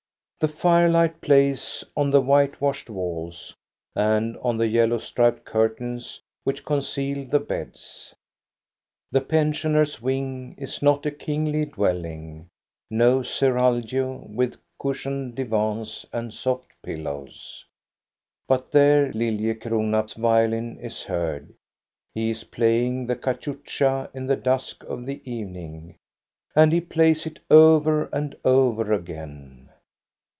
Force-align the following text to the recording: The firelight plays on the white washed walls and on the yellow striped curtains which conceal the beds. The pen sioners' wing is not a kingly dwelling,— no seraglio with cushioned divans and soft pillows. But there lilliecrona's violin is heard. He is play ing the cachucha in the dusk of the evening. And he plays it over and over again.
The 0.41 0.47
firelight 0.47 1.21
plays 1.21 1.83
on 1.95 2.09
the 2.09 2.21
white 2.21 2.59
washed 2.59 2.89
walls 2.89 3.53
and 3.95 4.35
on 4.37 4.57
the 4.57 4.67
yellow 4.67 4.97
striped 4.97 5.45
curtains 5.45 6.19
which 6.43 6.65
conceal 6.65 7.27
the 7.27 7.39
beds. 7.39 8.15
The 9.11 9.21
pen 9.21 9.53
sioners' 9.53 10.01
wing 10.01 10.55
is 10.57 10.81
not 10.81 11.05
a 11.05 11.11
kingly 11.11 11.65
dwelling,— 11.65 12.47
no 12.89 13.21
seraglio 13.21 14.25
with 14.29 14.55
cushioned 14.81 15.35
divans 15.35 16.07
and 16.11 16.33
soft 16.33 16.71
pillows. 16.81 17.63
But 18.47 18.71
there 18.71 19.13
lilliecrona's 19.13 20.13
violin 20.15 20.79
is 20.79 21.03
heard. 21.03 21.53
He 22.15 22.31
is 22.31 22.45
play 22.45 22.87
ing 22.87 23.05
the 23.05 23.15
cachucha 23.15 24.09
in 24.15 24.25
the 24.25 24.37
dusk 24.37 24.83
of 24.85 25.05
the 25.05 25.21
evening. 25.23 25.97
And 26.55 26.73
he 26.73 26.81
plays 26.81 27.27
it 27.27 27.37
over 27.51 28.05
and 28.11 28.35
over 28.43 28.91
again. 28.91 29.67